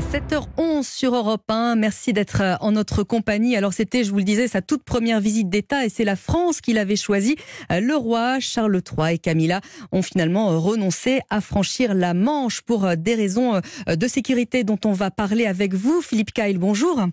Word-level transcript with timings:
7h11 0.00 0.82
sur 0.82 1.14
Europe 1.14 1.44
1. 1.48 1.76
Merci 1.76 2.12
d'être 2.12 2.40
euh, 2.40 2.56
en 2.60 2.72
notre 2.72 3.04
compagnie. 3.04 3.56
Alors 3.56 3.72
c'était, 3.72 4.02
je 4.02 4.10
vous 4.10 4.18
le 4.18 4.24
disais, 4.24 4.48
sa 4.48 4.60
toute 4.60 4.82
première 4.82 5.20
visite 5.20 5.48
d'État 5.48 5.84
et 5.84 5.88
c'est 5.88 6.04
la 6.04 6.16
France 6.16 6.60
qu'il 6.60 6.78
avait 6.78 6.96
choisi. 6.96 7.36
Euh, 7.70 7.80
le 7.80 7.94
roi 7.94 8.40
Charles 8.40 8.74
III 8.74 9.14
et 9.14 9.18
Camilla 9.18 9.60
ont 9.92 10.02
finalement 10.02 10.50
euh, 10.50 10.58
renoncé 10.58 11.20
à 11.30 11.40
franchir 11.40 11.94
la 11.94 12.12
Manche 12.12 12.62
pour 12.62 12.96
des 12.96 13.14
raisons 13.14 13.60
de 13.86 14.08
sécurité 14.08 14.64
dont 14.64 14.78
on 14.84 14.92
va 14.92 15.10
parler 15.10 15.46
avec 15.46 15.74
vous. 15.74 16.02
Philippe 16.02 16.32
Kyle, 16.32 16.58
bonjour. 16.58 17.06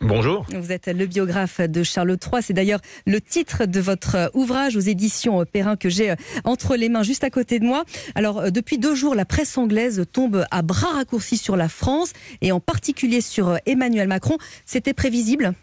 Bonjour. 0.00 0.46
Vous 0.54 0.72
êtes 0.72 0.86
le 0.86 1.06
biographe 1.06 1.60
de 1.60 1.82
Charles 1.82 2.10
III. 2.10 2.42
C'est 2.42 2.52
d'ailleurs 2.52 2.80
le 3.06 3.20
titre 3.20 3.66
de 3.66 3.80
votre 3.80 4.30
ouvrage 4.34 4.76
aux 4.76 4.80
éditions 4.80 5.44
Perrin 5.44 5.76
que 5.76 5.88
j'ai 5.88 6.14
entre 6.44 6.76
les 6.76 6.88
mains 6.88 7.02
juste 7.02 7.24
à 7.24 7.30
côté 7.30 7.58
de 7.58 7.64
moi. 7.64 7.84
Alors, 8.14 8.50
depuis 8.50 8.78
deux 8.78 8.94
jours, 8.94 9.14
la 9.14 9.24
presse 9.24 9.58
anglaise 9.58 10.04
tombe 10.12 10.44
à 10.50 10.62
bras 10.62 10.92
raccourcis 10.94 11.36
sur 11.36 11.56
la 11.56 11.68
France 11.68 12.12
et 12.40 12.52
en 12.52 12.60
particulier 12.60 13.20
sur 13.20 13.58
Emmanuel 13.66 14.08
Macron. 14.08 14.38
C'était 14.64 14.94
prévisible? 14.94 15.54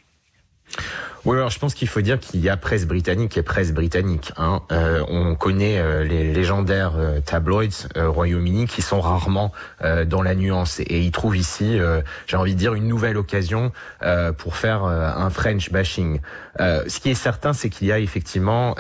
Oui, 1.26 1.38
alors 1.38 1.50
je 1.50 1.58
pense 1.58 1.74
qu'il 1.74 1.88
faut 1.88 2.02
dire 2.02 2.20
qu'il 2.20 2.40
y 2.42 2.50
a 2.50 2.58
presse 2.58 2.86
britannique 2.86 3.36
et 3.36 3.42
presse 3.42 3.74
britannique. 3.74 4.32
Hein. 4.38 4.62
Euh, 4.72 5.04
on 5.08 5.34
connaît 5.34 5.80
euh, 5.80 6.04
les 6.04 6.32
légendaires 6.32 6.94
euh, 6.98 7.20
tabloids 7.20 7.88
Royaume-Uni 7.96 8.68
qui 8.68 8.84
sont 8.84 9.02
rarement 9.02 9.52
dans 10.06 10.22
la 10.22 10.36
nuance 10.36 10.80
et 10.82 11.00
ils 11.00 11.12
trouvent 11.12 11.38
ici, 11.38 11.80
j'ai 12.28 12.38
envie 12.38 12.54
de 12.54 12.60
dire, 12.60 12.74
une 12.74 12.88
nouvelle 12.88 13.18
occasion 13.18 13.72
pour 14.38 14.56
faire 14.56 14.84
un 14.84 15.30
French 15.30 15.72
bashing. 15.72 16.20
ce 16.60 17.00
qui 17.00 17.10
est 17.10 17.16
certain, 17.16 17.54
c'est 17.54 17.70
qu'il 17.70 17.88
y 17.88 17.92
a 17.92 18.00
effectivement 18.00 18.76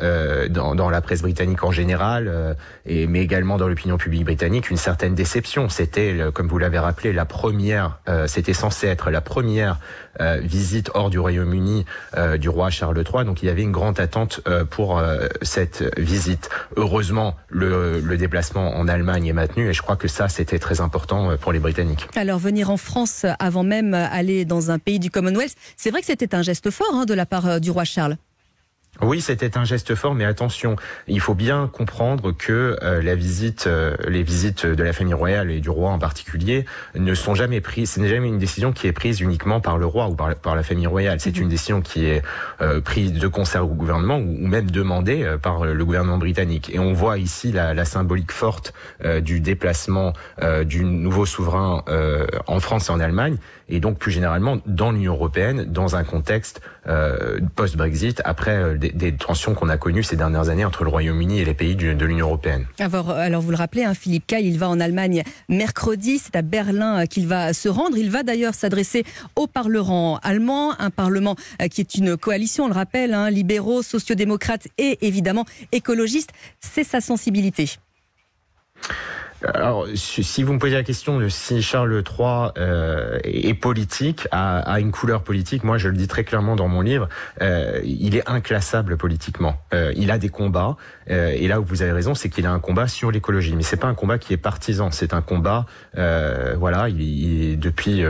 dans, 0.49 0.75
dans, 0.75 0.89
la 0.89 1.01
presse 1.01 1.21
britannique 1.21 1.63
en 1.63 1.71
général, 1.71 2.55
et 2.85 3.07
mais 3.07 3.21
également 3.21 3.57
dans 3.57 3.67
l'opinion 3.67 3.97
publique 3.97 4.25
britannique, 4.25 4.69
une 4.69 4.77
certaine 4.77 5.15
déception. 5.15 5.69
C'était, 5.69 6.19
comme 6.33 6.47
vous 6.47 6.57
l'avez 6.59 6.79
rappelé, 6.79 7.13
la 7.13 7.25
première, 7.25 7.99
c'était 8.27 8.53
censé 8.53 8.87
être 8.87 9.09
la 9.11 9.21
première 9.21 9.79
visite 10.41 10.91
hors 10.93 11.09
du 11.09 11.19
Royaume-Uni 11.19 11.85
euh, 12.17 12.34
du 12.37 12.49
roi 12.49 12.69
Charles 12.69 12.97
III. 12.97 13.25
Donc 13.25 13.43
il 13.43 13.47
y 13.47 13.49
avait 13.49 13.61
une 13.61 13.71
grande 13.71 13.99
attente 13.99 14.41
euh, 14.47 14.65
pour 14.65 14.97
euh, 14.97 15.27
cette 15.41 15.83
visite. 15.99 16.49
Heureusement, 16.75 17.35
le, 17.49 17.99
le, 17.99 18.17
déplacement 18.17 18.75
en 18.75 18.87
Allemagne 18.87 19.27
est 19.27 19.33
maintenu 19.33 19.69
et 19.69 19.73
je 19.73 19.81
crois 19.81 19.95
que 19.95 20.07
ça, 20.07 20.29
c'était 20.29 20.59
très 20.59 20.81
important 20.81 21.37
pour 21.37 21.51
les 21.51 21.59
Britanniques. 21.59 22.07
Alors 22.15 22.39
venir 22.39 22.69
en 22.69 22.77
France 22.77 23.25
avant 23.39 23.63
même 23.63 23.93
aller 23.93 24.45
dans 24.45 24.71
un 24.71 24.79
pays 24.79 24.99
du 24.99 25.11
Commonwealth, 25.11 25.55
c'est 25.77 25.91
vrai 25.91 25.99
que 25.99 26.07
c'était 26.07 26.33
un 26.33 26.41
geste 26.41 26.71
fort 26.71 26.93
hein, 26.93 27.05
de 27.05 27.13
la 27.13 27.25
part 27.25 27.59
du 27.59 27.71
roi 27.71 27.83
Charles. 27.83 28.17
Oui, 29.01 29.19
c'était 29.19 29.57
un 29.57 29.65
geste 29.65 29.93
fort, 29.93 30.15
mais 30.15 30.23
attention, 30.23 30.77
il 31.07 31.19
faut 31.19 31.33
bien 31.33 31.69
comprendre 31.71 32.31
que 32.31 32.77
euh, 32.81 33.01
la 33.01 33.15
visite, 33.15 33.65
euh, 33.67 33.95
les 34.07 34.23
visites 34.23 34.65
de 34.65 34.83
la 34.83 34.93
famille 34.93 35.13
royale 35.13 35.51
et 35.51 35.59
du 35.59 35.69
roi 35.69 35.91
en 35.91 35.99
particulier, 35.99 36.65
ne 36.95 37.13
sont 37.13 37.35
jamais 37.35 37.59
prises. 37.59 37.91
Ce 37.91 37.99
n'est 37.99 38.07
jamais 38.07 38.29
une 38.29 38.37
décision 38.37 38.71
qui 38.71 38.87
est 38.87 38.93
prise 38.93 39.19
uniquement 39.19 39.59
par 39.59 39.77
le 39.77 39.85
roi 39.85 40.07
ou 40.07 40.15
par, 40.15 40.33
par 40.35 40.55
la 40.55 40.63
famille 40.63 40.87
royale. 40.87 41.19
C'est 41.19 41.35
mhm. 41.35 41.43
une 41.43 41.49
décision 41.49 41.81
qui 41.81 42.05
est 42.05 42.23
euh, 42.61 42.79
prise 42.79 43.11
de 43.11 43.27
concert 43.27 43.65
au 43.65 43.73
gouvernement 43.73 44.17
ou, 44.17 44.47
même 44.47 44.71
demandée 44.71 45.29
par 45.41 45.65
le 45.65 45.85
gouvernement 45.85 46.17
britannique. 46.17 46.73
Et 46.73 46.79
on 46.79 46.93
voit 46.93 47.17
ici 47.17 47.51
la, 47.51 47.73
la 47.73 47.83
symbolique 47.83 48.31
forte 48.31 48.73
du 49.21 49.39
déplacement 49.39 50.13
du 50.65 50.83
nouveau 50.83 51.25
souverain 51.25 51.83
en 52.47 52.59
France 52.59 52.89
et 52.89 52.91
en 52.91 52.99
Allemagne, 52.99 53.37
et 53.69 53.79
donc 53.79 53.97
plus 53.97 54.11
généralement 54.11 54.59
dans 54.65 54.91
l'Union 54.91 55.13
européenne, 55.13 55.65
dans 55.65 55.95
un 55.95 56.03
contexte 56.03 56.61
post-Brexit 57.55 58.21
après 58.23 58.77
des, 58.93 59.13
tensions 59.13 59.53
qu'on 59.53 59.69
a 59.69 59.77
connues 59.77 60.03
ces 60.03 60.15
dernières 60.15 60.49
années 60.49 60.65
entre 60.65 60.83
le 60.83 60.89
Royaume-Uni 60.89 61.39
et 61.39 61.45
les 61.45 61.53
pays 61.53 61.75
de 61.75 62.05
l'Union 62.05 62.27
européenne. 62.27 62.65
Alors, 62.79 63.11
alors, 63.11 63.41
vous 63.41 63.51
le 63.51 63.57
rappelez, 63.57 63.83
hein, 63.83 63.93
Philippe 63.93 64.27
Kay, 64.27 64.45
il 64.45 64.59
va 64.59 64.69
en 64.69 64.79
Allemagne 64.79 65.23
mercredi, 65.49 66.19
c'est 66.19 66.35
à 66.35 66.41
Berlin 66.41 67.01
euh, 67.01 67.05
qu'il 67.05 67.27
va 67.27 67.53
se 67.53 67.69
rendre. 67.69 67.97
Il 67.97 68.09
va 68.09 68.23
d'ailleurs 68.23 68.53
s'adresser 68.53 69.03
au 69.35 69.47
Parlement 69.47 70.19
allemand, 70.19 70.79
un 70.79 70.89
Parlement 70.89 71.35
euh, 71.61 71.67
qui 71.67 71.81
est 71.81 71.95
une 71.95 72.17
coalition, 72.17 72.65
on 72.65 72.67
le 72.67 72.73
rappelle, 72.73 73.13
hein, 73.13 73.29
libéraux, 73.29 73.81
sociodémocrates 73.81 74.67
et 74.77 75.05
évidemment 75.05 75.45
écologistes. 75.71 76.31
C'est 76.59 76.83
sa 76.83 77.01
sensibilité. 77.01 77.69
Alors, 79.53 79.85
si 79.95 80.43
vous 80.43 80.53
me 80.53 80.59
posez 80.59 80.73
la 80.73 80.83
question 80.83 81.19
de 81.19 81.29
si 81.29 81.61
Charles 81.61 81.93
III 81.93 82.51
euh, 82.57 83.19
est 83.23 83.53
politique, 83.53 84.27
a, 84.31 84.79
une 84.79 84.91
couleur 84.91 85.23
politique, 85.23 85.63
moi 85.63 85.77
je 85.77 85.89
le 85.89 85.95
dis 85.95 86.07
très 86.07 86.23
clairement 86.23 86.55
dans 86.55 86.67
mon 86.67 86.81
livre, 86.81 87.07
euh, 87.41 87.79
il 87.83 88.15
est 88.15 88.27
inclassable 88.27 88.97
politiquement. 88.97 89.57
Euh, 89.73 89.93
il 89.95 90.09
a 90.11 90.17
des 90.17 90.29
combats, 90.29 90.77
et 91.07 91.47
là 91.47 91.61
où 91.61 91.63
vous 91.63 91.83
avez 91.83 91.91
raison, 91.91 92.15
c'est 92.15 92.29
qu'il 92.29 92.47
a 92.47 92.51
un 92.51 92.59
combat 92.59 92.87
sur 92.87 93.11
l'écologie, 93.11 93.55
mais 93.55 93.61
c'est 93.61 93.77
pas 93.77 93.87
un 93.87 93.93
combat 93.93 94.17
qui 94.17 94.33
est 94.33 94.37
partisan, 94.37 94.89
c'est 94.89 95.13
un 95.13 95.21
combat, 95.21 95.65
voilà, 95.93 96.89
il, 96.89 97.01
il 97.01 97.59
depuis, 97.59 98.03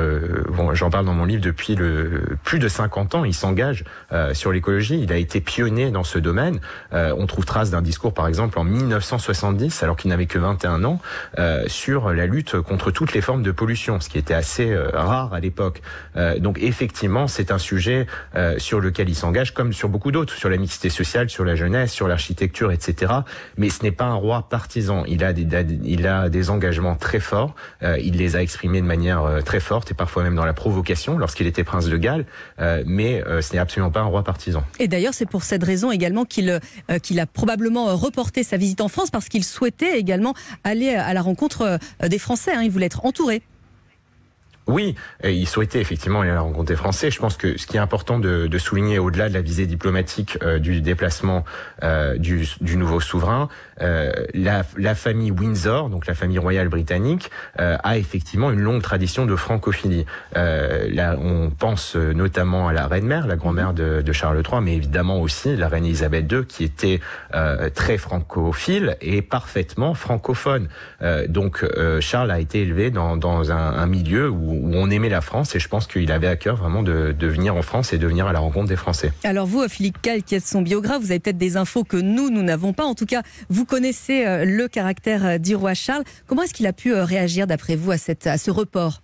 bon, 0.49 0.73
j'en 0.73 0.89
parle 0.89 1.05
dans 1.05 1.13
mon 1.13 1.25
livre 1.25 1.41
depuis 1.41 1.75
le 1.75 2.37
plus 2.43 2.59
de 2.59 2.69
50 2.69 3.15
ans, 3.15 3.25
il 3.25 3.33
s'engage 3.33 3.83
sur 4.33 4.51
l'écologie. 4.53 4.99
Il 5.01 5.11
a 5.11 5.17
été 5.17 5.41
pionnier 5.41 5.91
dans 5.91 6.05
ce 6.05 6.19
domaine. 6.19 6.59
on 6.93 7.25
trouve 7.25 7.45
trace 7.45 7.69
d'un 7.69 7.81
discours, 7.81 8.13
par 8.13 8.27
exemple, 8.27 8.57
en 8.59 8.63
1970, 8.63 9.83
alors 9.83 9.97
qu'il 9.97 10.09
n'avait 10.09 10.25
que 10.25 10.39
21 10.39 10.85
ans. 10.85 11.01
Euh, 11.37 11.65
sur 11.67 12.13
la 12.13 12.25
lutte 12.25 12.59
contre 12.61 12.91
toutes 12.91 13.13
les 13.13 13.21
formes 13.21 13.43
de 13.43 13.51
pollution, 13.51 13.99
ce 13.99 14.09
qui 14.09 14.17
était 14.17 14.33
assez 14.33 14.71
euh, 14.71 14.89
rare 14.93 15.33
à 15.33 15.39
l'époque. 15.39 15.81
Euh, 16.15 16.39
donc 16.39 16.59
effectivement, 16.61 17.27
c'est 17.27 17.51
un 17.51 17.57
sujet 17.57 18.07
sur 18.57 18.79
lequel 18.79 19.09
il 19.09 19.15
s'engage, 19.15 19.53
comme 19.53 19.73
sur 19.73 19.89
beaucoup 19.89 20.11
d'autres, 20.11 20.33
sur 20.33 20.49
la 20.49 20.57
mixité 20.57 20.89
sociale, 20.89 21.29
sur 21.29 21.45
la 21.45 21.55
jeunesse, 21.55 21.91
sur 21.91 22.07
l'architecture, 22.07 22.71
etc. 22.71 23.13
Mais 23.57 23.69
ce 23.69 23.83
n'est 23.83 23.91
pas 23.91 24.05
un 24.05 24.13
roi 24.13 24.47
partisan. 24.49 25.03
Il 25.07 25.23
a 25.23 25.33
des, 25.33 25.47
il 25.83 26.07
a 26.07 26.29
des 26.29 26.49
engagements 26.49 26.95
très 26.95 27.19
forts. 27.19 27.55
il 27.81 28.17
les 28.17 28.35
a 28.35 28.41
exprimés 28.41 28.81
de 28.81 28.85
manière 28.85 29.39
très 29.45 29.59
forte 29.59 29.91
et 29.91 29.93
parfois 29.93 30.23
même 30.23 30.35
dans 30.35 30.45
la 30.45 30.53
provocation 30.53 31.17
lorsqu'il 31.17 31.47
était 31.47 31.63
prince 31.63 31.87
de 31.87 31.97
Galles. 31.97 32.25
mais 32.85 33.23
ce 33.41 33.53
n'est 33.53 33.59
absolument 33.59 33.91
pas 33.91 34.01
un 34.01 34.05
roi 34.05 34.23
partisan. 34.23 34.63
Et 34.79 34.87
d'ailleurs, 34.87 35.13
c'est 35.13 35.29
pour 35.29 35.43
cette 35.43 35.63
raison 35.63 35.91
également 35.91 36.25
qu'il 36.25 36.59
qu'il 37.01 37.19
a 37.19 37.25
probablement 37.25 37.95
reporté 37.95 38.43
sa 38.43 38.57
visite 38.57 38.81
en 38.81 38.87
France 38.87 39.09
parce 39.09 39.29
qu'il 39.29 39.43
souhaitait 39.43 39.97
également 39.97 40.33
aller 40.63 40.93
à 40.93 41.13
la 41.15 41.23
rencontre 41.23 41.79
euh, 42.03 42.07
des 42.07 42.19
Français. 42.19 42.53
Hein. 42.53 42.61
Il 42.61 42.69
voulait 42.69 42.85
être 42.85 43.05
entouré. 43.05 43.41
Oui, 44.67 44.95
il 45.23 45.47
souhaitait 45.47 45.79
effectivement 45.79 46.21
aller 46.21 46.31
à 46.31 46.35
la 46.35 46.41
rencontre 46.41 46.65
Français. 46.73 47.11
Je 47.11 47.19
pense 47.19 47.37
que 47.37 47.57
ce 47.57 47.67
qui 47.67 47.77
est 47.77 47.79
important 47.79 48.19
de, 48.19 48.47
de 48.47 48.57
souligner, 48.57 48.97
au-delà 48.97 49.29
de 49.29 49.33
la 49.33 49.41
visée 49.41 49.67
diplomatique 49.67 50.39
euh, 50.41 50.57
du 50.57 50.81
déplacement 50.81 51.45
euh, 51.83 52.17
du, 52.17 52.47
du, 52.61 52.77
nouveau 52.77 52.99
souverain, 52.99 53.49
euh, 53.81 54.11
la, 54.33 54.63
la, 54.77 54.95
famille 54.95 55.31
Windsor, 55.31 55.89
donc 55.89 56.07
la 56.07 56.13
famille 56.13 56.39
royale 56.39 56.69
britannique, 56.69 57.29
euh, 57.59 57.77
a 57.83 57.97
effectivement 57.97 58.51
une 58.51 58.61
longue 58.61 58.81
tradition 58.81 59.25
de 59.25 59.35
francophilie. 59.35 60.05
là, 60.33 61.17
on 61.19 61.49
pense 61.49 61.95
notamment 61.95 62.69
à 62.69 62.73
la 62.73 62.87
reine-mère, 62.87 63.27
la 63.27 63.35
grand-mère 63.35 63.73
de, 63.73 64.01
de, 64.01 64.13
Charles 64.13 64.41
III, 64.49 64.61
mais 64.61 64.75
évidemment 64.75 65.19
aussi 65.19 65.55
la 65.55 65.67
reine 65.67 65.85
Elisabeth 65.85 66.31
II, 66.31 66.45
qui 66.45 66.63
était 66.63 67.01
très 67.73 67.97
francophile 67.97 68.97
et 69.01 69.21
parfaitement 69.21 69.93
francophone. 69.93 70.69
donc 71.27 71.65
Charles 71.99 72.31
a 72.31 72.39
été 72.39 72.61
élevé 72.61 72.91
dans, 72.91 73.17
dans 73.17 73.51
un, 73.51 73.73
un 73.73 73.85
milieu 73.85 74.29
où 74.29 74.54
où 74.63 74.75
on 74.75 74.89
aimait 74.89 75.09
la 75.09 75.21
France 75.21 75.55
et 75.55 75.59
je 75.59 75.67
pense 75.67 75.87
qu'il 75.87 76.11
avait 76.11 76.27
à 76.27 76.35
cœur 76.35 76.55
vraiment 76.55 76.83
de, 76.83 77.15
venir 77.21 77.55
en 77.55 77.61
France 77.61 77.93
et 77.93 77.97
de 77.97 78.07
venir 78.07 78.27
à 78.27 78.33
la 78.33 78.39
rencontre 78.39 78.69
des 78.69 78.75
Français. 78.75 79.11
Alors 79.23 79.45
vous, 79.45 79.67
Philippe 79.67 80.01
Cal, 80.01 80.23
qui 80.23 80.35
êtes 80.35 80.45
son 80.45 80.61
biographe, 80.61 81.01
vous 81.01 81.11
avez 81.11 81.19
peut-être 81.19 81.37
des 81.37 81.57
infos 81.57 81.83
que 81.83 81.97
nous, 81.97 82.29
nous 82.29 82.43
n'avons 82.43 82.73
pas. 82.73 82.85
En 82.85 82.95
tout 82.95 83.05
cas, 83.05 83.21
vous 83.49 83.65
connaissez 83.65 84.25
euh, 84.25 84.45
le 84.45 84.67
caractère 84.67 85.25
euh, 85.25 85.37
du 85.37 85.55
roi 85.55 85.73
Charles. 85.73 86.03
Comment 86.27 86.43
est-ce 86.43 86.53
qu'il 86.53 86.67
a 86.67 86.73
pu 86.73 86.93
euh, 86.93 87.03
réagir, 87.03 87.47
d'après 87.47 87.75
vous, 87.75 87.91
à, 87.91 87.97
ce 87.97 88.51
report? 88.51 89.01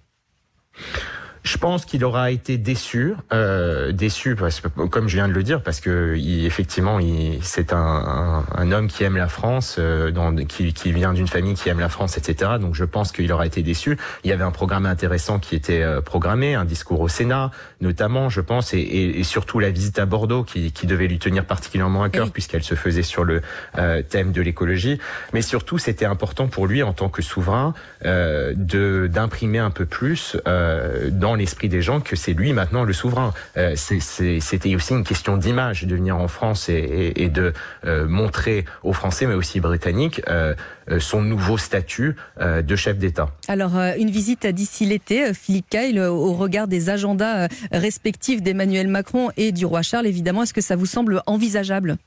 Je 1.44 1.57
pense 1.57 1.85
qu'il 1.85 2.06
aura 2.06 2.29
été 2.29 2.57
déçu, 2.59 3.16
euh, 3.34 3.91
déçu 3.91 4.35
parce 4.35 4.59
que, 4.62 4.68
comme 4.68 5.07
je 5.07 5.16
viens 5.16 5.28
de 5.28 5.34
le 5.34 5.41
dire, 5.41 5.63
parce 5.63 5.79
que 5.79 6.16
il, 6.16 6.46
effectivement, 6.46 7.00
c'est 7.41 7.74
un, 7.74 7.78
un, 7.78 8.46
un, 8.56 8.72
homme 8.72 8.88
qui 8.88 9.03
aime 9.03 9.18
la 9.18 9.28
France, 9.28 9.78
euh, 9.79 10.12
dans, 10.12 10.35
qui, 10.46 10.72
qui, 10.74 10.91
vient 10.91 11.13
d'une 11.13 11.28
famille 11.28 11.56
qui 11.56 11.69
aime 11.69 11.79
la 11.79 11.90
France, 11.90 12.18
etc. 12.18 12.52
Donc, 12.59 12.75
je 12.75 12.84
pense 12.84 13.12
qu'il 13.12 13.31
aura 13.34 13.47
été 13.47 13.63
déçu. 13.63 13.97
Il 14.24 14.29
y 14.29 14.34
avait 14.34 14.44
un 14.44 14.52
programme 14.52 14.85
intéressant 14.85 15.40
qui 15.40 15.56
était 15.56 15.81
euh, 15.81 16.00
programmé, 16.02 16.53
un 16.53 16.66
discours 16.66 17.02
au 17.02 17.08
Sénat, 17.08 17.49
notamment, 17.82 18.29
je 18.29 18.41
pense, 18.41 18.76
et, 18.76 18.79
et, 18.79 19.20
et 19.20 19.23
surtout 19.23 19.59
la 19.59 19.72
visite 19.72 19.97
à 19.97 20.05
Bordeaux, 20.05 20.44
qui, 20.44 20.72
qui, 20.72 20.85
devait 20.85 21.08
lui 21.08 21.20
tenir 21.20 21.46
particulièrement 21.46 22.03
à 22.03 22.09
cœur, 22.09 22.29
puisqu'elle 22.29 22.64
se 22.64 22.76
faisait 22.76 23.03
sur 23.03 23.23
le 23.23 23.41
euh, 23.79 24.03
thème 24.03 24.32
de 24.32 24.41
l'écologie. 24.41 24.99
Mais 25.34 25.41
surtout, 25.41 25.79
c'était 25.79 26.05
important 26.05 26.47
pour 26.47 26.67
lui, 26.67 26.84
en 26.84 26.94
tant 26.94 27.09
que 27.09 27.23
souverain, 27.23 27.73
euh, 28.05 28.53
de 28.55 29.09
d'imprimer 29.11 29.59
un 29.59 29.72
peu 29.72 29.85
plus 29.85 30.37
dans 30.46 31.31
l'esprit 31.36 31.70
des 31.70 31.82
gens 31.82 32.00
que 32.00 32.16
c'est 32.16 32.34
lui 32.34 32.54
maintenant 32.54 32.84
le 32.84 32.94
souverain. 32.94 33.34
Euh, 33.58 33.76
c'était 33.76 34.76
aussi 34.76 34.94
une 34.94 35.04
question 35.04 35.38
d'image 35.38 35.84
de 35.84 35.96
venir 35.96 36.18
en 36.18 36.28
France 36.28 36.70
et, 36.70 37.30
de 37.30 37.54
euh, 37.86 38.08
montrer 38.08 38.66
aux 38.84 38.94
Français, 38.94 39.26
mais 39.26 39.34
aussi 39.34 39.60
Britanniques, 39.60 40.22
euh, 40.28 40.54
son 41.00 41.22
nouveau 41.22 41.58
statut 41.58 42.16
de 42.40 42.76
chef 42.76 42.98
d'État. 42.98 43.30
Alors, 43.48 43.78
une 43.98 44.10
visite 44.10 44.46
d'ici 44.48 44.86
l'été, 44.86 45.34
Philippe 45.34 45.70
Kyle, 45.70 46.00
au 46.00 46.34
regard 46.34 46.68
des 46.68 46.90
agendas 46.90 47.48
respectifs 47.72 48.42
d'Emmanuel 48.42 48.88
Macron 48.88 49.30
et 49.38 49.52
du 49.52 49.66
roi 49.66 49.84
Charles, 49.84 50.08
évidemment, 50.08 50.44
est-ce 50.44 50.54
que 50.54 50.62
ça 50.62 50.76
vous 50.76 50.86
semble 50.86 51.22
envisageable? 51.28 51.98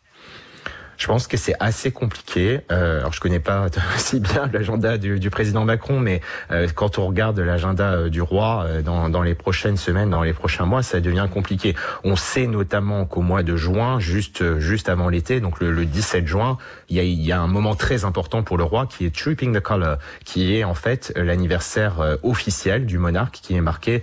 Je 0.97 1.07
pense 1.07 1.27
que 1.27 1.37
c'est 1.37 1.55
assez 1.61 1.91
compliqué. 1.91 2.61
Euh, 2.71 3.01
alors 3.01 3.13
je 3.13 3.21
connais 3.21 3.41
pas 3.41 3.67
si 3.97 4.21
bien 4.21 4.49
l'agenda 4.53 4.99
du, 4.99 5.19
du, 5.19 5.31
président 5.31 5.65
Macron, 5.65 5.99
mais 6.01 6.21
euh, 6.51 6.69
quand 6.75 6.99
on 6.99 7.07
regarde 7.07 7.39
l'agenda 7.39 7.93
euh, 7.93 8.09
du 8.09 8.23
roi 8.23 8.65
euh, 8.67 8.83
dans, 8.83 9.09
dans, 9.09 9.23
les 9.23 9.35
prochaines 9.35 9.77
semaines, 9.77 10.11
dans 10.11 10.23
les 10.23 10.33
prochains 10.33 10.67
mois, 10.67 10.83
ça 10.83 11.01
devient 11.01 11.29
compliqué. 11.33 11.75
On 12.05 12.17
sait 12.17 12.47
notamment 12.47 13.05
qu'au 13.05 13.23
mois 13.23 13.43
de 13.43 13.57
juin, 13.57 13.99
juste 13.99 14.59
juste 14.59 14.89
avant 14.89 15.09
l'été, 15.09 15.41
donc 15.41 15.61
le, 15.61 15.73
le, 15.73 15.85
17 15.87 16.27
juin, 16.27 16.59
il 16.89 16.97
y, 16.97 17.01
a, 17.01 17.03
y 17.05 17.33
a 17.33 17.41
un 17.41 17.47
moment 17.47 17.75
très 17.75 18.05
important 18.05 18.43
pour 18.43 18.59
le 18.59 18.65
roi 18.65 18.87
qui 18.87 19.07
est 19.07 19.15
Tripping 19.15 19.55
the 19.55 19.61
Color, 19.61 19.99
qui 20.25 20.57
est 20.57 20.65
en 20.65 20.75
fait 20.75 21.13
l'anniversaire 21.17 22.19
officiel 22.23 22.87
du 22.87 22.99
monarque 22.99 23.39
qui 23.43 23.55
est 23.55 23.61
marqué 23.61 24.03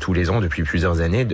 tous 0.00 0.12
les 0.12 0.30
ans 0.30 0.40
depuis 0.40 0.62
plusieurs 0.62 1.00
années 1.00 1.26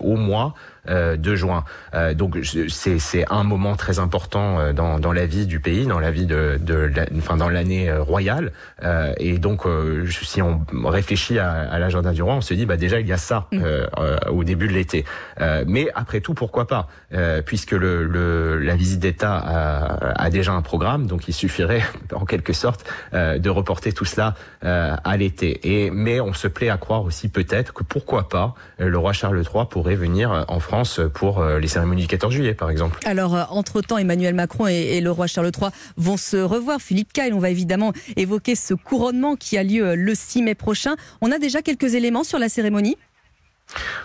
au 0.00 0.16
mois 0.16 0.40
euh, 0.40 0.69
de 0.88 1.34
juin. 1.34 1.64
Euh, 1.94 2.14
donc 2.14 2.38
c'est 2.68 3.24
un 3.30 3.44
moment 3.44 3.76
très 3.76 3.98
important 3.98 4.58
euh, 4.58 4.72
dans, 4.72 4.98
dans, 4.98 5.12
la 5.12 5.26
vie 5.26 5.46
du 5.46 5.60
pays, 5.60 5.86
dans 5.86 5.98
la 6.00 6.10
vie 6.10 6.26
de, 6.26 6.58
de 6.60 6.90
enfin 7.16 7.36
dans 7.36 7.48
l'année 7.48 7.92
royale. 7.92 8.52
et 9.18 9.38
donc 9.38 9.62
si 10.08 10.42
on 10.42 10.64
réfléchit 10.84 11.38
à, 11.38 11.50
à 11.50 11.78
l'agenda 11.78 12.12
du 12.12 12.22
roi, 12.22 12.34
on 12.34 12.40
se 12.40 12.54
dit 12.54 12.66
bah 12.66 12.76
déjà 12.76 13.00
il 13.00 13.06
y 13.06 13.12
a 13.12 13.16
ça 13.16 13.46
mm. 13.52 13.62
au 14.30 14.44
début 14.44 14.68
de 14.68 14.72
l'été. 14.72 15.04
mais 15.66 15.88
après 15.94 16.20
tout 16.20 16.34
pourquoi 16.34 16.66
pas? 16.66 16.88
Puisque 17.44 17.72
le, 17.72 18.04
le, 18.04 18.58
la 18.58 18.76
visite 18.76 19.00
d'État 19.00 19.36
a, 19.36 20.22
a, 20.24 20.30
déjà 20.30 20.52
un 20.52 20.62
programme, 20.62 21.06
donc 21.06 21.28
il 21.28 21.32
suffirait 21.32 21.82
en 22.14 22.24
quelque 22.24 22.52
sorte 22.52 22.88
de 23.12 23.50
reporter 23.50 23.92
tout 23.92 24.04
cela 24.04 24.34
à 24.62 25.16
l'été. 25.16 25.60
Et 25.64 25.90
mais 25.90 26.20
on 26.20 26.32
se 26.32 26.48
plaît 26.48 26.70
à 26.70 26.76
croire 26.76 27.02
aussi 27.02 27.28
peut-être 27.28 27.72
que 27.72 27.82
pourquoi 27.82 28.28
pas 28.28 28.54
le 28.78 28.96
roi 28.96 29.12
Charles 29.12 29.42
III 29.42 29.66
pourrait 29.68 29.96
venir 29.96 30.44
en 30.48 30.60
France 30.60 30.69
pour 31.14 31.40
euh, 31.40 31.58
les 31.58 31.68
cérémonies 31.68 32.02
du 32.02 32.08
14 32.08 32.32
juillet, 32.32 32.54
par 32.54 32.70
exemple. 32.70 32.98
Alors, 33.04 33.34
euh, 33.34 33.42
entre-temps, 33.50 33.98
Emmanuel 33.98 34.34
Macron 34.34 34.66
et, 34.66 35.00
le 35.00 35.10
roi 35.10 35.26
Charles 35.26 35.50
III 35.58 35.70
vont 35.96 36.16
se 36.16 36.36
revoir. 36.36 36.80
Philippe 36.80 37.12
Kyle, 37.12 37.34
on 37.34 37.38
va 37.38 37.50
évidemment 37.50 37.92
évoquer 38.16 38.54
ce 38.54 38.74
couronnement 38.74 39.36
qui 39.36 39.58
a 39.58 39.62
lieu 39.62 39.94
le 39.94 40.14
6 40.14 40.42
mai 40.42 40.54
prochain. 40.54 40.94
On 41.20 41.32
a 41.32 41.38
déjà 41.38 41.62
quelques 41.62 41.94
éléments 41.94 42.24
sur 42.24 42.38
la 42.38 42.48
cérémonie? 42.48 42.96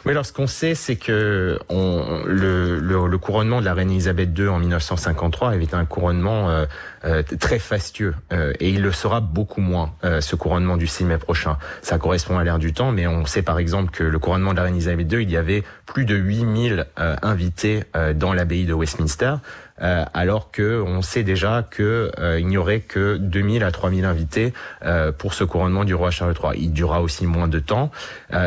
Oui, 0.06 0.12
alors 0.12 0.26
ce 0.26 0.34
qu'on 0.34 0.48
sait, 0.48 0.76
c'est 0.76 0.96
que 0.96 1.58
on, 1.70 2.24
le, 2.26 2.80
le, 2.80 3.08
le, 3.08 3.18
couronnement 3.18 3.60
de 3.60 3.66
la 3.66 3.74
reine 3.74 3.90
Elisabeth 3.90 4.38
II 4.38 4.48
en 4.48 4.60
1953 4.60 5.50
avait 5.50 5.64
été 5.64 5.76
un 5.76 5.86
couronnement 5.86 6.50
euh, 6.50 6.66
euh, 7.06 7.24
très 7.40 7.60
fastueux, 7.60 8.16
euh, 8.32 8.54
et 8.60 8.70
il 8.70 8.82
le 8.82 8.92
sera 8.92 9.22
beaucoup 9.22 9.62
moins, 9.62 9.94
ce 10.20 10.36
couronnement 10.36 10.78
du 10.78 10.88
6 10.88 11.06
mai 11.06 11.18
prochain. 11.18 11.58
Ça 11.82 11.98
correspond 11.98 12.38
à 12.38 12.44
l'ère 12.44 12.60
du 12.60 12.74
temps, 12.74 12.92
mais 12.92 13.08
on 13.08 13.26
sait 13.26 13.42
par 13.42 13.60
exemple 13.60 13.92
que 13.92 14.04
le 14.04 14.20
couronnement 14.20 14.52
de 14.52 14.58
la 14.58 14.64
reine 14.64 14.76
Elisabeth 14.76 15.12
II, 15.12 15.22
il 15.22 15.32
y 15.32 15.38
avait 15.38 15.64
plus 15.86 16.06
de 16.06 16.16
8000 16.16 16.86
invités 17.22 17.84
dans 18.16 18.34
l'abbaye 18.34 18.66
de 18.66 18.74
Westminster. 18.74 19.36
Euh, 19.82 20.06
alors 20.14 20.52
que 20.52 20.82
on 20.82 21.02
sait 21.02 21.24
déjà 21.24 21.62
que 21.70 22.10
euh, 22.18 22.40
n'y 22.40 22.56
aurait 22.56 22.80
que 22.80 23.18
2000 23.18 23.62
à 23.62 23.72
3000 23.72 24.06
invités 24.06 24.54
euh, 24.86 25.12
pour 25.12 25.34
ce 25.34 25.44
couronnement 25.44 25.84
du 25.84 25.94
roi 25.94 26.12
Charles 26.12 26.34
III. 26.42 26.54
Il 26.58 26.72
durera 26.72 27.02
aussi 27.02 27.26
moins 27.26 27.50
de 27.50 27.60
temps, 27.60 27.92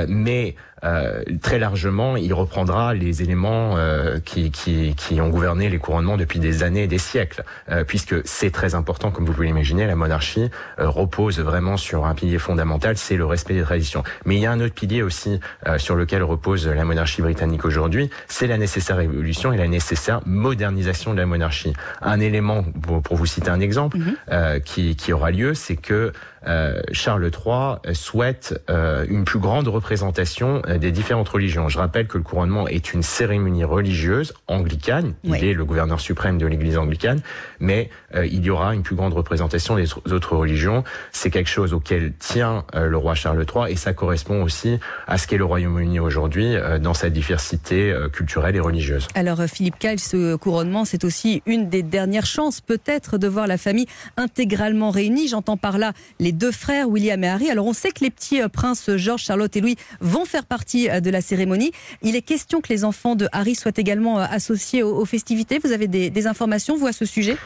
mais 0.09 0.55
euh, 0.85 1.23
très 1.43 1.59
largement, 1.59 2.17
il 2.17 2.33
reprendra 2.33 2.95
les 2.95 3.23
éléments 3.23 3.77
euh, 3.77 4.19
qui, 4.25 4.51
qui, 4.51 4.95
qui, 4.97 5.21
ont 5.21 5.29
gouverné 5.29 5.69
les 5.69 5.79
couronnements 5.79 6.17
depuis 6.17 6.39
des 6.39 6.63
années 6.63 6.85
et 6.85 6.87
des 6.87 6.99
siècles, 6.99 7.45
euh, 7.71 7.85
puisque 7.85 8.15
c'est 8.25 8.48
très 8.51 8.75
important, 8.75 9.11
comme 9.11 9.25
vous 9.25 9.33
pouvez 9.33 9.47
l'imaginer, 9.47 9.87
la 9.87 9.97
monarchie 9.97 10.51
repose 10.79 11.41
vraiment 11.41 11.77
sur 11.77 12.07
un 12.07 12.15
pilier 12.15 12.39
fondamental, 12.39 12.97
c'est 12.97 13.17
le 13.17 13.25
respect 13.25 13.55
des 13.55 13.63
traditions. 13.63 14.03
Mais 14.25 14.37
il 14.37 14.41
y 14.41 14.47
a 14.47 14.53
un 14.53 14.61
autre 14.61 14.75
pilier 14.75 15.03
aussi 15.03 15.41
sur 15.77 15.95
lequel 15.95 16.23
repose 16.23 16.67
la 16.67 16.85
monarchie 16.85 17.23
britannique 17.23 17.65
aujourd'hui, 17.65 18.11
c'est 18.27 18.47
la 18.47 18.59
nécessaire 18.59 19.01
évolution 19.01 19.53
et 19.53 19.57
la 19.57 19.69
nécessaire 19.69 20.21
modernisation 20.27 21.13
de 21.13 21.19
la 21.19 21.27
monarchie. 21.27 21.73
Un 22.01 22.21
élément, 22.21 22.63
pour 22.63 23.17
vous 23.17 23.27
citer 23.27 23.51
un 23.51 23.61
exemple, 23.61 23.99
mm-hmm. 23.99 24.63
qui, 24.63 24.97
qui 24.97 25.13
aura 25.13 25.31
lieu, 25.31 25.55
c'est 25.55 25.77
que 25.77 26.13
euh, 26.47 26.81
Charles 26.93 27.25
III 27.25 27.95
souhaite 27.95 28.61
euh, 28.71 29.07
une 29.09 29.25
plus 29.25 29.39
grande 29.39 29.69
représentation 29.69 30.63
euh, 30.69 30.79
des 30.79 30.93
différentes 30.93 31.29
religions. 31.29 31.69
Je 31.69 31.79
rappelle 31.79 32.07
que 32.07 32.19
le 32.19 32.25
couronnement 32.25 32.69
est 32.69 32.93
une 32.93 33.03
cérémonie 33.03 33.65
religieuse 33.65 34.35
anglicane. 34.47 35.15
Il 35.25 35.45
est 35.45 35.55
le 35.55 35.65
gouverneur 35.65 36.01
suprême 36.01 36.39
de 36.39 36.47
l'Église 36.47 36.79
anglicane, 36.79 37.21
mais 37.61 37.91
il 38.15 38.43
y 38.45 38.51
aura 38.51 38.75
une 38.75 38.83
plus 38.83 38.97
grande 38.97 39.13
représentation 39.13 39.77
des 39.77 39.93
autres 40.13 40.37
religions. 40.37 40.85
C'est 41.13 41.31
quelque 41.31 41.49
chose 41.49 41.75
auquel 41.75 42.13
tient 42.19 42.65
le 42.75 42.97
roi 42.97 43.15
Charles 43.15 43.45
III 43.45 43.73
et 43.73 43.77
ça 43.77 43.93
correspond 43.93 44.43
aussi 44.43 44.79
à 45.07 45.19
ce 45.19 45.27
qu'est 45.27 45.37
le 45.37 45.45
Royaume-Uni 45.45 46.01
aujourd'hui 46.01 46.55
dans 46.81 46.95
sa 46.95 47.11
diversité 47.11 47.95
culturelle 48.13 48.57
et 48.57 48.61
religieuse. 48.61 49.09
Alors 49.15 49.41
Philippe 49.43 49.79
Kyle, 49.79 50.01
ce 50.01 50.37
couronnement, 50.37 50.85
c'est 50.85 51.05
aussi 51.05 51.43
une 51.47 51.69
des 51.69 51.83
dernières 51.83 52.27
chances 52.27 52.61
peut-être 52.61 53.19
de 53.19 53.29
voir 53.29 53.47
la 53.47 53.59
famille 53.59 53.87
intégralement 54.17 54.91
réunie. 54.91 55.29
J'entends 55.29 55.57
par 55.57 55.79
là 55.79 55.93
les 56.19 56.33
deux 56.39 56.53
frères, 56.53 56.89
William 56.89 57.23
et 57.23 57.29
Harry. 57.29 57.51
Alors 57.51 57.67
on 57.67 57.73
sait 57.73 57.91
que 57.91 58.03
les 58.03 58.11
petits 58.11 58.41
euh, 58.41 58.49
princes 58.49 58.89
George, 58.97 59.23
Charlotte 59.23 59.55
et 59.57 59.61
Louis 59.61 59.77
vont 60.01 60.25
faire 60.25 60.47
partie 60.47 60.89
euh, 60.89 61.01
de 61.01 61.11
la 61.11 61.21
cérémonie. 61.21 61.73
Il 62.03 62.17
est 62.17 62.23
question 62.23 62.61
que 62.61 62.69
les 62.69 62.85
enfants 62.85 63.17
de 63.17 63.29
Harry 63.33 63.55
soient 63.55 63.73
également 63.77 64.21
euh, 64.21 64.25
associés 64.31 64.83
aux, 64.83 65.05
festivités. 65.05 65.59
Vous 65.59 65.73
avez 65.73 65.89
des, 65.89 66.11
des 66.11 66.27
informations, 66.27 66.77
vous, 66.77 66.87
à 66.87 66.93
ce 66.93 67.05
sujet? 67.05 67.37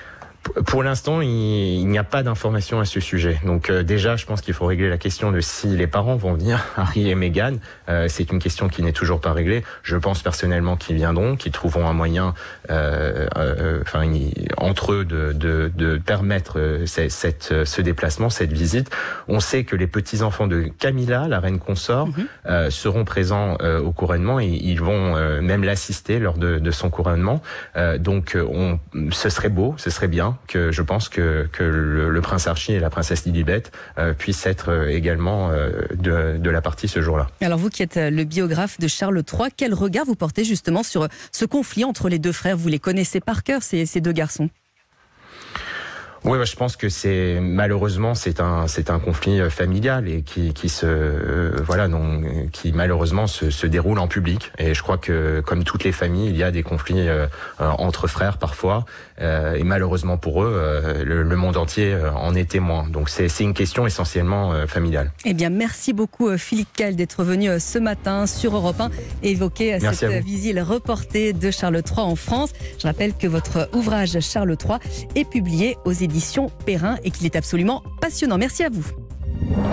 Pour 0.66 0.82
l'instant, 0.82 1.20
il, 1.20 1.86
n'y 1.86 1.98
a 1.98 2.04
pas 2.04 2.22
d'informations 2.22 2.80
à 2.80 2.84
ce 2.84 3.00
sujet. 3.00 3.40
Donc 3.44 3.70
euh, 3.70 3.82
déjà, 3.82 4.16
je 4.16 4.26
pense 4.26 4.40
qu'il 4.40 4.54
faut 4.54 4.66
régler 4.66 4.88
la 4.88 4.98
question 4.98 5.30
de 5.30 5.40
si 5.40 5.68
les 5.68 5.86
parents 5.86 6.16
vont 6.16 6.34
venir, 6.34 6.64
Harry 6.76 7.08
et 7.08 7.14
Meghan. 7.14 7.54
Euh, 7.88 8.06
c'est 8.08 8.30
une 8.30 8.38
question 8.38 8.68
qui 8.68 8.82
n'est 8.82 8.92
toujours 8.92 9.20
pas 9.20 9.32
réglée. 9.32 9.62
Je 9.82 9.96
pense 9.96 10.22
personnellement 10.22 10.76
qu'ils 10.76 10.96
viendront, 10.96 11.36
qu'ils 11.36 11.52
trouveront 11.52 11.86
un 11.86 11.92
moyen, 11.92 12.34
euh, 12.70 13.26
euh 13.36 13.80
enfin, 13.82 14.04
entre 14.56 14.92
eux, 14.92 15.04
de, 15.04 15.32
de, 15.32 15.70
de 15.74 15.96
permettre 15.98 16.82
cette, 16.86 17.64
ce 17.64 17.82
déplacement, 17.82 18.30
cette 18.30 18.52
visite. 18.52 18.90
On 19.28 19.40
sait 19.40 19.64
que 19.64 19.76
les 19.76 19.86
petits 19.86 20.22
enfants 20.22 20.46
de 20.46 20.62
Camilla, 20.78 21.28
la 21.28 21.40
reine 21.40 21.58
consort, 21.58 22.08
mhm. 22.08 22.70
seront 22.70 23.04
présents 23.04 23.56
au 23.56 23.92
couronnement 23.92 24.40
et 24.40 24.46
ils 24.46 24.80
vont 24.80 25.40
même 25.40 25.64
l'assister 25.64 26.18
lors 26.18 26.38
de, 26.38 26.58
de, 26.58 26.70
son 26.70 26.90
couronnement. 26.90 27.42
donc, 27.98 28.36
on, 28.36 28.78
ce 29.10 29.28
serait 29.28 29.48
beau, 29.48 29.74
ce 29.78 29.90
serait 29.90 30.08
bien 30.08 30.31
que 30.49 30.73
je 30.73 30.82
pense 30.82 31.08
que, 31.08 31.49
le, 31.58 32.20
prince 32.20 32.46
Archie 32.46 32.73
et 32.73 32.81
la 32.81 32.90
princesse 32.90 33.25
Lilibet 33.25 33.64
euh, 33.99 34.12
puissent 34.14 34.46
être 34.46 34.70
euh, 34.70 34.88
également 34.88 35.50
euh, 35.50 35.87
de, 35.94 36.50
la 36.50 36.61
partie 36.61 36.88
ce 36.88 37.00
jour-là. 37.00 37.29
Alors 37.40 37.58
vous 37.58 37.70
qui 37.70 37.82
êtes 37.82 37.96
le 37.96 38.25
biographe 38.25 38.79
de 38.79 38.87
Charles 38.88 39.23
III, 39.31 39.49
quel 39.56 39.75
regard 39.75 40.05
vous 40.05 40.14
portez 40.14 40.44
justement 40.44 40.82
sur 40.82 41.08
ce 41.32 41.44
conflit 41.44 41.84
entre 41.84 42.08
les 42.08 42.19
deux 42.19 42.32
frères? 42.32 42.56
Vous 42.56 42.69
les 42.69 42.79
connaissez 42.79 43.20
par 43.20 43.43
cœur, 43.43 43.62
ces 43.62 44.00
deux 44.00 44.12
garçons? 44.12 44.50
Oui, 46.24 46.38
je 46.44 46.54
pense 46.54 46.76
que 46.76 46.88
c'est 46.88 47.40
malheureusement 47.40 48.14
c'est 48.14 48.40
un 48.40 48.69
c'est 48.69 48.90
un 48.90 49.00
conflit 49.00 49.40
euh, 49.40 49.50
familial 49.50 50.08
et 50.08 50.22
qui 50.22 50.52
qui 50.52 50.69
se 50.69 50.86
euh, 50.86 51.56
voilà 51.64 51.88
non 51.88 52.22
qui 52.52 52.72
malheureusement 52.72 53.26
se, 53.26 53.50
se, 53.50 53.66
déroule 53.66 53.98
en 53.98 54.06
public 54.06 54.52
et 54.58 54.72
je 54.72 54.82
crois 54.82 54.98
que 54.98 55.41
comme 55.41 55.64
toutes 55.64 55.82
les 55.82 55.91
familles 55.91 56.29
il 56.29 56.36
y 56.36 56.44
a 56.44 56.52
des 56.52 56.62
conflits 56.62 57.08
euh, 57.08 57.26
entre 57.58 58.06
frères 58.06 58.38
parfois 58.38 58.84
et 59.20 59.62
malheureusement 59.62 60.17
pour 60.17 60.43
eux 60.43 61.05
le, 61.05 61.22
le, 61.22 61.36
monde 61.36 61.56
entier 61.56 61.96
en 62.17 62.34
est 62.34 62.50
témoin 62.50 62.88
donc 62.88 63.08
c'est 63.08 63.29
une 63.38 63.55
question 63.55 63.86
essentiellement 63.86 64.67
familiale. 64.67 65.12
Eh 65.24 65.32
bien 65.32 65.48
merci 65.48 65.93
beaucoup 65.93 66.36
Philippe 66.36 66.70
Cal 66.74 66.96
d'être 66.96 67.22
venu 67.22 67.48
ce 67.60 67.79
matin 67.79 68.26
sur 68.26 68.56
Europe 68.56 68.81
1 68.81 68.91
et 69.22 69.31
évoquer 69.31 69.79
cette 69.79 70.24
visite 70.24 70.58
reportée 70.58 71.32
de 71.32 71.52
Charles 71.52 71.82
III 71.86 72.00
en 72.00 72.17
France. 72.17 72.50
Je 72.81 72.86
rappelle 72.88 73.14
que 73.14 73.29
votre 73.29 73.69
ouvrage 73.74 74.19
Charles 74.19 74.56
III 74.60 74.79
est 75.14 75.29
publié 75.29 75.76
aux 75.84 75.93
éditions 75.93 76.11
Perrin 76.64 76.96
et 77.04 77.10
qu'il 77.10 77.26
est 77.26 77.36
absolument 77.36 77.82
passionnant. 78.00 78.38
Merci 78.38 78.64
à 78.64 78.69
vous. 78.70 78.84